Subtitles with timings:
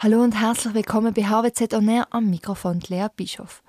[0.00, 3.62] Hallo und herzlich willkommen bei HWZ On Air am Mikrofon Lea Bischof.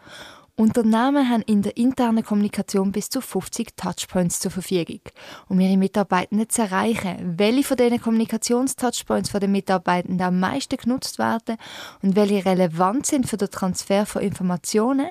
[0.59, 4.99] Unternehmen haben in der internen Kommunikation bis zu 50 Touchpoints zur Verfügung,
[5.47, 7.37] um ihre Mitarbeitenden zu erreichen.
[7.37, 11.55] Welche von diesen Kommunikationstouchpoints von den Mitarbeitenden am meisten genutzt werden
[12.01, 15.07] und welche relevant sind für den Transfer von Informationen,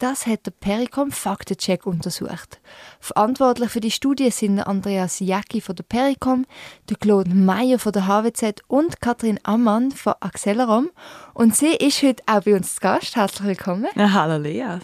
[0.00, 2.60] das hat der Pericom Faktencheck untersucht.
[2.98, 6.44] Verantwortlich für die Studie sind Andreas Jacki von der Pericom,
[6.90, 10.90] der Claude Meyer von der HWZ und Katrin Ammann von Accelerom.
[11.34, 13.14] Und sie ist heute auch bei uns zu Gast.
[13.14, 13.86] Herzlich willkommen.
[13.94, 14.80] Ja, hallo Lea.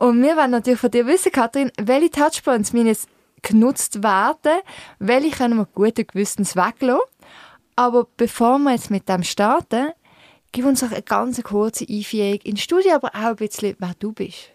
[0.00, 3.06] Und wir wollen natürlich von dir wissen, Katrin, welche Touchpoints müssen
[3.42, 4.62] genutzt werden,
[4.98, 7.02] welche können wir guten Gewissens weglassen.
[7.76, 9.90] Aber bevor wir jetzt mit dem starten,
[10.52, 13.92] gib uns noch eine ganz kurze Einführung in die Studie, aber auch ein bisschen, wer
[13.98, 14.50] du bist.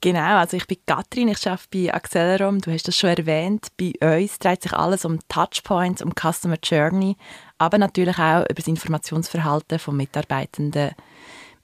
[0.00, 3.68] Genau, also ich bin Katrin, ich arbeite bei Accelerom, du hast das schon erwähnt.
[3.76, 7.16] Bei uns dreht sich alles um Touchpoints, um Customer Journey,
[7.58, 10.96] aber natürlich auch über das Informationsverhalten von Mitarbeitenden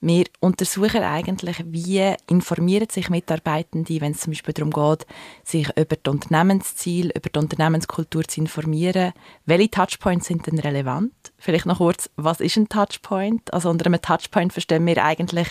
[0.01, 5.05] wir untersuchen eigentlich, wie informieren sich Mitarbeitende, wenn es zum Beispiel darum geht,
[5.43, 9.13] sich über die Unternehmensziele, über die Unternehmenskultur zu informieren.
[9.45, 11.13] Welche Touchpoints sind denn relevant?
[11.37, 13.53] Vielleicht noch kurz, was ist ein Touchpoint?
[13.53, 15.49] Also unter einem Touchpoint verstehen wir eigentlich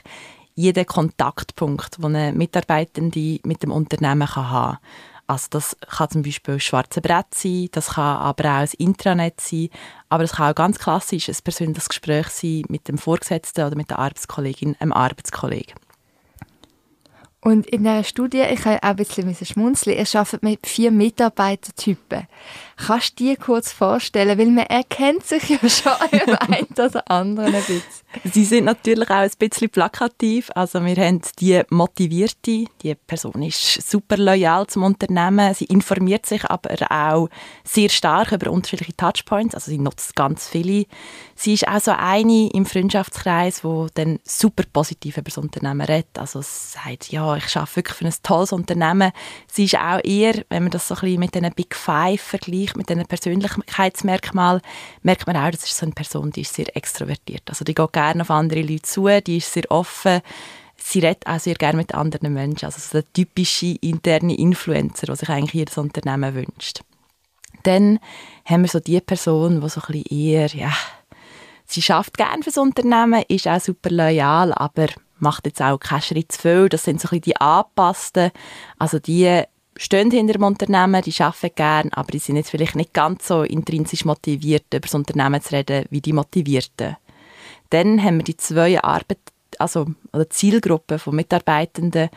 [0.56, 4.78] jeden Kontaktpunkt, den ein Mitarbeitende mit dem Unternehmen haben kann.
[5.30, 9.40] Also das kann zum Beispiel ein schwarze Brett sein, das kann aber auch ein Intranet
[9.40, 9.68] sein,
[10.08, 13.90] aber es kann auch ganz klassisch ein persönliches Gespräch sein mit dem Vorgesetzten oder mit
[13.90, 15.74] der Arbeitskollegin, einem Arbeitskollegen.
[17.42, 22.26] Und in dieser Studie, ich habe auch ein bisschen schmunzeln, ihr arbeitet mit vier Mitarbeitertypen.
[22.76, 27.54] Kannst du dir kurz vorstellen, weil man erkennt sich ja schon im einen oder anderen
[27.54, 27.82] ein bisschen.
[28.24, 30.50] Sie sind natürlich auch ein bisschen plakativ.
[30.54, 36.44] Also wir haben die motivierte, die Person ist super loyal zum Unternehmen, sie informiert sich
[36.44, 37.28] aber auch
[37.62, 40.86] sehr stark über unterschiedliche Touchpoints, also sie nutzt ganz viele.
[41.36, 46.18] Sie ist auch so eine im Freundschaftskreis, wo dann super positiv über das Unternehmen redet.
[46.18, 49.12] Also sagt, ja, ich arbeite wirklich für ein tolles Unternehmen.
[49.46, 52.76] Sie ist auch eher, wenn man das so ein bisschen mit den Big Five vergleicht,
[52.76, 54.60] mit den Persönlichkeitsmerkmalen,
[55.02, 57.44] merkt man auch, das ist so eine Person, die ist sehr extrovertiert.
[57.48, 60.20] Also die geht gerne auf andere Leute zu, die ist sehr offen.
[60.76, 62.64] Sie redet auch sehr gerne mit anderen Menschen.
[62.64, 66.80] Also so der typische interne Influencer, der sich eigentlich jedes Unternehmen wünscht.
[67.64, 67.98] Dann
[68.46, 70.72] haben wir so die Person, die so ein eher, ja,
[71.66, 74.86] sie schafft gerne fürs Unternehmen, ist auch super loyal, aber
[75.18, 76.68] macht jetzt auch keinen Schritt zu viel.
[76.70, 78.30] Das sind so ein die Angepassten.
[78.78, 79.42] Also die
[79.76, 83.42] stehen hinter dem Unternehmen, die arbeiten gerne, aber die sind jetzt vielleicht nicht ganz so
[83.42, 86.96] intrinsisch motiviert, über das Unternehmen zu reden, wie die Motivierten.
[87.70, 89.18] Dann haben wir die zwei Arbeit
[89.58, 92.08] also, oder Zielgruppen von Mitarbeitenden,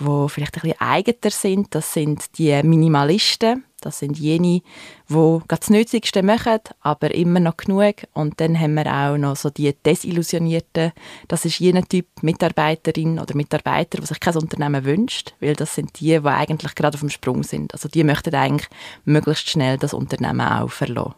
[0.00, 1.74] die vielleicht ein bisschen eigener sind.
[1.74, 4.62] Das sind die Minimalisten, das sind jene,
[5.08, 7.94] die das Nötigste machen, aber immer noch genug.
[8.12, 10.92] Und dann haben wir auch noch so die Desillusionierten.
[11.28, 16.00] Das ist jener Typ Mitarbeiterin oder Mitarbeiter, der sich kein Unternehmen wünscht, weil das sind
[16.00, 17.72] die, die eigentlich gerade auf dem Sprung sind.
[17.72, 18.68] Also die möchten eigentlich
[19.04, 21.14] möglichst schnell das Unternehmen auch verlassen.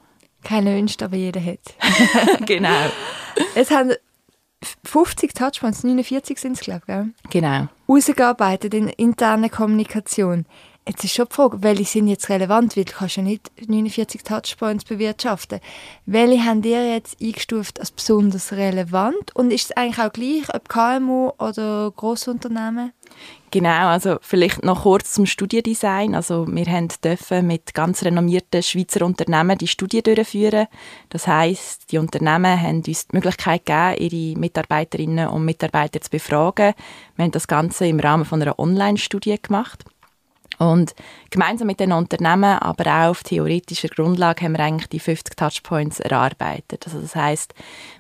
[0.47, 1.59] Keiner wünscht, aber jeder hat.
[2.47, 2.89] genau.
[3.57, 3.93] Es haben
[4.85, 7.31] 50 Touchpoints, 49 sind es, glaube ich.
[7.31, 7.67] Genau.
[7.89, 10.47] Ausgearbeitet in interner Kommunikation.
[10.89, 14.23] Jetzt ist schon die Frage, welche sind jetzt relevant, weil du kannst ja nicht 49
[14.23, 15.59] Touchpoints bewirtschaften.
[16.05, 19.35] Welche haben ihr jetzt eingestuft als besonders relevant?
[19.35, 22.93] Und ist es eigentlich auch gleich, ob KMU oder Grossunternehmen?
[23.51, 26.15] Genau, also vielleicht noch kurz zum Studiendesign.
[26.15, 30.69] Also wir dürfen mit ganz renommierten Schweizer Unternehmen die Studie durchführen.
[31.09, 36.75] Das heißt, die Unternehmen haben uns die Möglichkeit gegeben, ihre Mitarbeiterinnen und Mitarbeiter zu befragen.
[37.17, 39.85] Wir haben das Ganze im Rahmen von einer Online-Studie gemacht.
[40.59, 40.95] Und
[41.31, 46.01] gemeinsam mit den Unternehmen, aber auch auf theoretischer Grundlage, haben wir eigentlich die 50 Touchpoints
[46.01, 46.87] erarbeitet.
[46.87, 47.55] Also das heißt,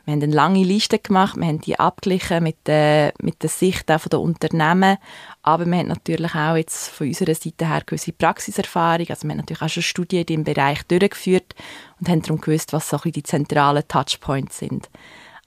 [0.04, 3.90] wir haben eine lange Liste gemacht, wir haben die abgeglichen mit der, mit der Sicht
[3.90, 4.96] auch der Unternehmen,
[5.42, 9.38] aber wir haben natürlich auch jetzt von unserer Seite her gewisse Praxiserfahrung, also wir haben
[9.38, 11.54] natürlich auch schon Studien in diesem Bereich durchgeführt
[12.00, 14.88] und haben darum gewusst, was so die zentralen Touchpoints sind.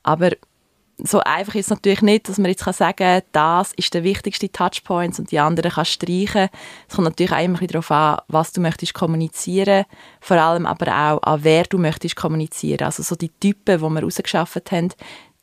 [0.04, 0.32] Aber
[1.04, 4.52] so einfach ist es natürlich nicht, dass man jetzt sagen kann, das ist der wichtigste
[4.52, 6.50] Touchpoint und die anderen kann streichen.
[6.88, 9.86] Es kommt natürlich auch immer darauf an, was du möchtest kommunizieren,
[10.20, 12.84] vor allem aber auch an wer du möchtest kommunizieren.
[12.84, 14.90] Also so die Typen, die wir rausgeschafft haben,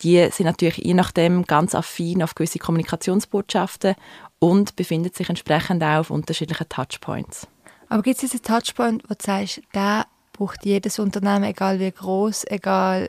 [0.03, 3.95] die sind natürlich je nachdem ganz affin auf gewisse Kommunikationsbotschaften
[4.39, 7.47] und befinden sich entsprechend auch auf unterschiedlichen Touchpoints.
[7.89, 12.45] Aber gibt es einen Touchpoint, wo du sagst, da braucht jedes Unternehmen, egal wie groß,
[12.49, 13.09] egal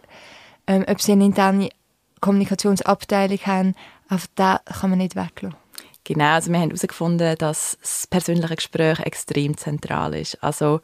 [0.67, 1.69] ähm, ob sie eine interne
[2.21, 3.75] Kommunikationsabteilung haben,
[4.09, 5.57] auf da kann man nicht weglassen.
[6.03, 10.41] Genau, also wir haben herausgefunden, dass das persönliche Gespräch extrem zentral ist.
[10.41, 10.79] Also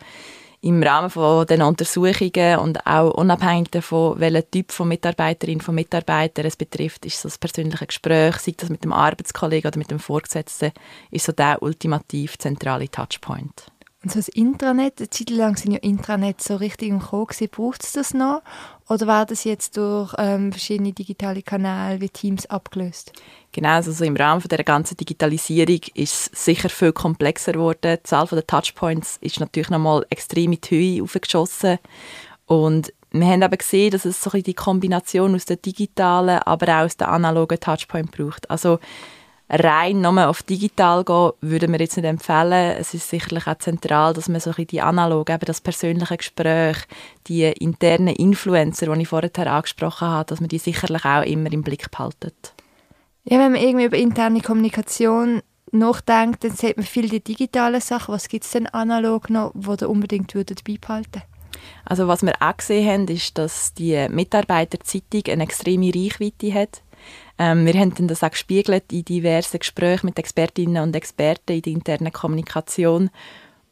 [0.64, 6.56] im Rahmen von Untersuchungen und auch unabhängig davon, welchen Typ von Mitarbeiterin von Mitarbeiter es
[6.56, 10.72] betrifft, ist das persönliche Gespräch, sei das mit dem Arbeitskollegen oder mit dem Vorgesetzten,
[11.12, 13.73] ist so der ultimativ zentrale Touchpoint.
[14.04, 17.84] Und so das Intranet, eine Zeit lang sind ja Intranet so richtig im Kommen Braucht
[17.84, 18.42] es das noch?
[18.90, 23.14] Oder wird das jetzt durch ähm, verschiedene digitale Kanäle wie Teams abgelöst?
[23.54, 27.98] Genau, also so im Rahmen von der ganzen Digitalisierung ist es sicher viel komplexer geworden.
[27.98, 31.80] Die Zahl der Touchpoints ist natürlich nochmal extrem in die Höhe aufgeschossen.
[32.46, 36.68] Und wir haben aber gesehen, dass es so ein die Kombination aus der digitalen, aber
[36.80, 38.50] auch aus der analogen Touchpoint braucht.
[38.50, 38.80] Also
[39.54, 42.76] rein nur auf digital gehen, würde wir jetzt nicht empfehlen.
[42.80, 46.78] Es ist sicherlich auch zentral, dass man so die analog, eben das persönliche Gespräch,
[47.28, 51.62] die internen Influencer, die ich vorher angesprochen habe, dass man die sicherlich auch immer im
[51.62, 52.54] Blick behaltet.
[53.26, 55.42] Ja, wenn man irgendwie über interne Kommunikation
[55.72, 58.14] nachdenkt, dann sieht man viel die digitalen Sachen.
[58.14, 61.22] Was gibt es denn analog noch, wo ihr unbedingt würdet beibehalten
[61.86, 66.82] Also was wir auch gesehen haben, ist, dass die Mitarbeiterzeitung eine extreme Reichweite hat.
[67.38, 71.74] Ähm, wir haben das auch gespiegelt in diversen Gesprächen mit Expertinnen und Experten in der
[71.74, 73.10] internen Kommunikation.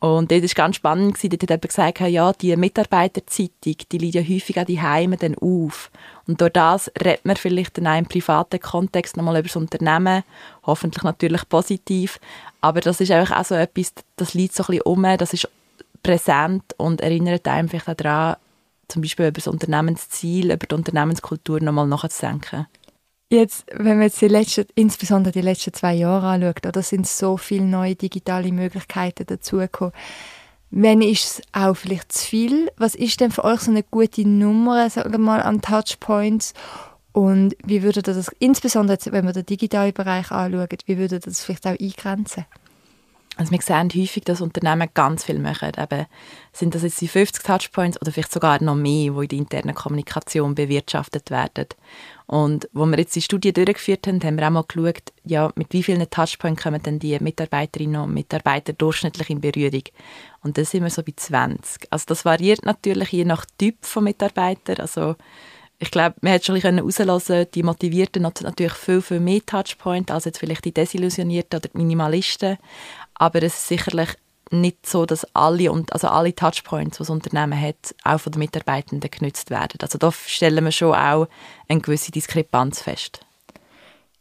[0.01, 1.17] Und das war ganz spannend.
[1.21, 5.35] Dort hat jemand gesagt, ja, die Mitarbeiterzeitung, die liegt ja häufig an die Heime dann
[5.35, 5.91] auf.
[6.25, 10.23] Und durch das redet man vielleicht in einem privaten Kontext nochmal über das Unternehmen,
[10.65, 12.19] hoffentlich natürlich positiv.
[12.61, 15.47] Aber das ist einfach auch so etwas, das liegt so ein bisschen um, das ist
[16.01, 18.37] präsent und erinnert einem vielleicht daran,
[18.87, 22.65] zum Beispiel über das Unternehmensziel, über die Unternehmenskultur nochmal nachzudenken.
[23.31, 27.37] Jetzt, wenn man jetzt die letzten, insbesondere die letzten zwei Jahre anschaut, oder sind so
[27.37, 29.93] viele neue digitale Möglichkeiten dazugekommen.
[30.69, 32.69] Wenn ist es auch vielleicht zu viel?
[32.75, 36.53] Was ist denn für euch so eine gute Nummer, sagen wir mal, an Touchpoints?
[37.13, 41.25] Und wie würdet ihr das, insbesondere jetzt, wenn man den digitalen Bereich anschaut, wie würdet
[41.25, 42.45] ihr das vielleicht auch eingrenzen?
[43.37, 45.71] Also wir sehen häufig, dass Unternehmen ganz viel machen.
[45.77, 46.05] Eben,
[46.51, 49.73] sind das jetzt die 50 Touchpoints oder vielleicht sogar noch mehr, die in der internen
[49.73, 51.67] Kommunikation bewirtschaftet werden.
[52.27, 55.71] Und wo wir jetzt die Studie durchgeführt haben, haben wir auch mal geschaut, ja, mit
[55.71, 59.83] wie vielen Touchpoints kommen denn die Mitarbeiterinnen und Mitarbeiter durchschnittlich in Berührung.
[60.43, 61.87] Und da sind wir so bei 20.
[61.89, 64.79] Also das variiert natürlich je nach Typ von Mitarbeiter.
[64.79, 65.15] Also
[65.81, 70.37] ich glaube, man hätte schon herauslösen die Motivierten natürlich viel, viel mehr Touchpoints als jetzt
[70.37, 72.59] vielleicht die Desillusionierten oder die Minimalisten.
[73.15, 74.09] Aber es ist sicherlich
[74.51, 78.39] nicht so, dass alle, und, also alle Touchpoints, die das Unternehmen hat, auch von den
[78.39, 79.79] Mitarbeitenden genutzt werden.
[79.81, 81.27] Also da stellen wir schon auch
[81.67, 83.21] eine gewisse Diskrepanz fest.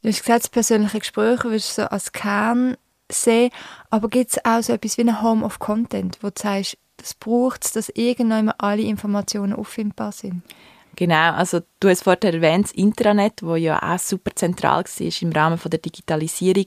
[0.01, 2.79] Du hast gesagt, persönliche Gespräch würdest du so als Kern
[3.13, 3.51] sehen,
[3.91, 7.13] aber gibt es auch so etwas wie ein Home of Content, wo du sagst, das
[7.13, 10.43] braucht es, dass irgendwann alle Informationen auffindbar sind?
[11.01, 15.33] Genau, also du hast vorher erwähnt, das Intranet, wo ja auch super zentral war im
[15.33, 16.67] Rahmen der Digitalisierung.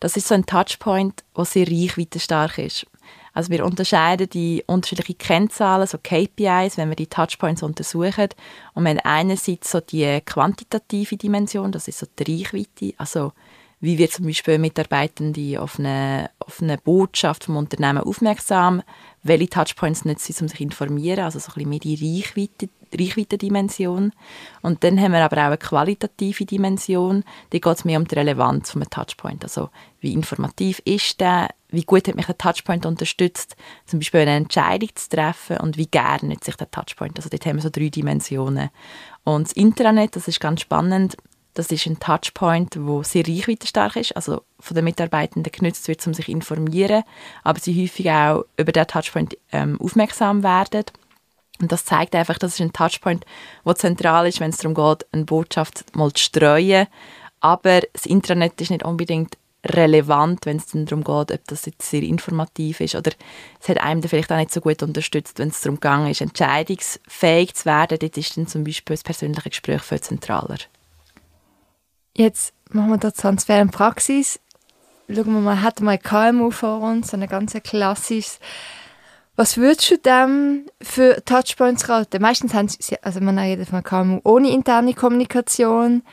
[0.00, 2.86] Das ist so ein Touchpoint, der sehr reichweitenstark ist.
[3.34, 8.30] Also wir unterscheiden die unterschiedlichen Kennzahlen, so KPIs, wenn wir die Touchpoints untersuchen.
[8.72, 13.32] Und wir haben einerseits so die quantitative Dimension, das ist so die Reichweite, also
[13.84, 18.82] wie wird zum Beispiel Mitarbeitende auf eine, auf eine Botschaft vom Unternehmen aufmerksam,
[19.22, 22.70] welche Touchpoints nutzen sie, um sich zu informieren, also so ein bisschen mehr die Reichweite,
[22.98, 24.12] Reichweite-Dimension.
[24.62, 28.70] Und dann haben wir aber auch eine qualitative Dimension, die geht mehr um die Relevanz
[28.70, 29.68] von einem Touchpoint, also
[30.00, 33.54] wie informativ ist der, wie gut hat mich der Touchpoint unterstützt,
[33.84, 37.18] zum Beispiel eine Entscheidung zu treffen und wie gerne nutze ich den Touchpoint.
[37.18, 38.70] Also dort haben wir so drei Dimensionen.
[39.24, 41.16] Und das Intranet, das ist ganz spannend,
[41.54, 46.14] das ist ein Touchpoint, wo sehr reichweitenstark ist, also von den Mitarbeitenden genutzt wird, um
[46.14, 47.04] sich zu informieren,
[47.42, 50.84] aber sie häufig auch über diesen Touchpoint ähm, aufmerksam werden.
[51.60, 53.24] Und das zeigt einfach, dass es ein Touchpoint,
[53.64, 56.88] der zentral ist, wenn es darum geht, eine Botschaft mal zu streuen.
[57.40, 62.02] Aber das Intranet ist nicht unbedingt relevant, wenn es darum geht, ob das jetzt sehr
[62.02, 63.12] informativ ist oder
[63.60, 67.54] es hat einem vielleicht auch nicht so gut unterstützt, wenn es darum ging, ist, entscheidungsfähig
[67.54, 67.98] zu werden.
[67.98, 70.58] Dort ist dann zum Beispiel das persönliche Gespräch viel zentraler.
[72.16, 74.38] Jetzt machen wir den Transfer in Praxis.
[75.08, 78.38] Schauen wir mal, hat mal KMU vor uns, so ein ganz klassisches.
[79.36, 82.22] Was würdest du dem für Touchpoints raten?
[82.22, 86.04] Meistens haben sie, also man redet von KMU ohne interne Kommunikation.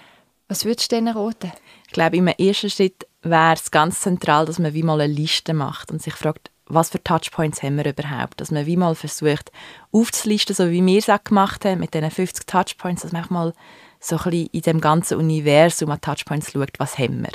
[0.48, 1.52] Was würdest du denen raten?
[1.86, 5.54] Ich glaube, im ersten Schritt wäre es ganz zentral, dass man wie mal eine Liste
[5.54, 8.42] macht und sich fragt, was für Touchpoints haben wir überhaupt?
[8.42, 9.52] Dass man wie mal versucht
[9.92, 13.54] aufzulisten, so wie wir es auch gemacht haben, mit diesen 50 Touchpoints, dass man mal
[14.02, 17.32] so ein bisschen in dem ganzen Universum an Touchpoints schaut, was haben wir.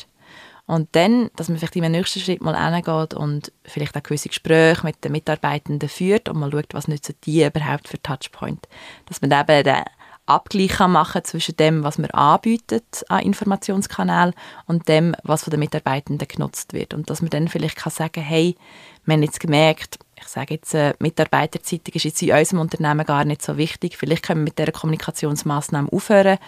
[0.66, 4.85] Und dann, dass man vielleicht im nächsten Schritt mal hingeht und vielleicht auch gewisse Gespräche
[4.85, 8.66] mit den Mitarbeitenden führt und mal schaut, was nutzen die überhaupt für Touchpoint.
[9.06, 9.85] Dass man eben den
[10.26, 14.35] Abgleich machen zwischen dem, was man anbietet an Informationskanälen
[14.66, 16.95] und dem, was von den Mitarbeitenden genutzt wird.
[16.95, 18.56] Und dass man dann vielleicht kann sagen, hey,
[19.04, 23.25] wir haben jetzt gemerkt, ich sage jetzt, äh, Mitarbeiterzeitung ist jetzt in unserem Unternehmen gar
[23.25, 23.97] nicht so wichtig.
[23.97, 26.38] Vielleicht können wir mit dieser Kommunikationsmaßnahme aufhören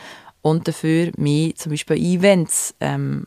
[0.43, 3.27] und dafür mehr zum Beispiel Events, ähm,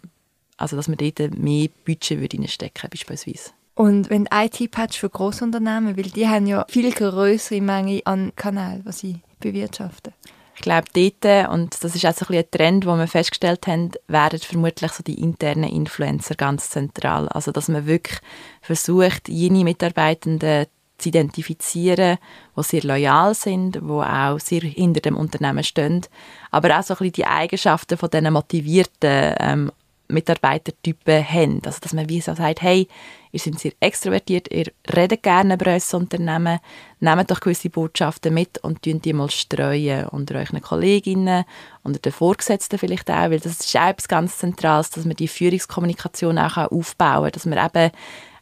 [0.58, 3.52] also dass man dort mehr Budget würde reinstecken beispielsweise.
[3.76, 9.00] Und wenn IT-Patch für Großunternehmen, weil die haben ja viel größere Menge an Kanälen, was
[9.00, 10.14] sie bewirtschaften.
[10.56, 13.92] Ich glaube, dort, und das ist auch so ein, ein Trend, den wir festgestellt haben,
[14.08, 17.28] werden vermutlich so die internen Influencer ganz zentral.
[17.30, 18.20] Also, dass man wirklich
[18.62, 20.68] versucht, jene Mitarbeitenden
[20.98, 22.18] zu identifizieren,
[22.56, 26.06] die sehr loyal sind, die auch sehr hinter dem Unternehmen stehen,
[26.52, 29.72] aber auch so ein bisschen die Eigenschaften von diesen motivierten ähm,
[30.12, 31.62] Mitarbeitertypen haben.
[31.66, 32.88] Also, dass man wie so sagt, hey,
[33.32, 36.60] ihr seid sehr extrovertiert, ihr redet gerne über unser Unternehmen,
[37.00, 41.46] nehmt doch gewisse Botschaften mit und tun die mal streuen unter euren Kolleginnen,
[41.84, 45.28] unter den Vorgesetzten vielleicht auch, weil das ist auch etwas ganz Zentrales, dass man die
[45.28, 47.92] Führungskommunikation auch aufbauen kann, dass man eben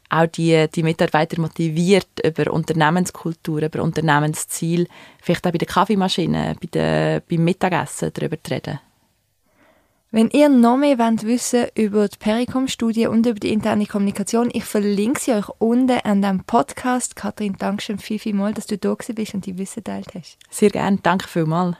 [0.09, 4.87] auch die, die Mitarbeiter motiviert, über Unternehmenskultur, über Unternehmensziel,
[5.21, 8.79] vielleicht auch bei der Kaffeemaschine, bei der, beim Mittagessen darüber zu reden.
[10.11, 14.65] Wenn ihr noch mehr wollt wissen über die Pericom-Studie und über die interne Kommunikation, ich
[14.65, 17.15] verlinke sie euch unten an dem Podcast.
[17.15, 20.39] Kathrin, danke schön viel, viel mal, dass du da bist und die Wissen teilt hast.
[20.49, 21.75] Sehr gerne, danke vielmals.